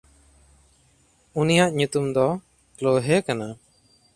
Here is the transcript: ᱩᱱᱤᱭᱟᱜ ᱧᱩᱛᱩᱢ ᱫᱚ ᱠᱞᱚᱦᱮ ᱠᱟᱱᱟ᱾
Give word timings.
ᱩᱱᱤᱭᱟᱜ 1.39 1.71
ᱧᱩᱛᱩᱢ 1.77 2.05
ᱫᱚ 2.15 2.27
ᱠᱞᱚᱦᱮ 2.77 3.15
ᱠᱟᱱᱟ᱾ 3.25 3.47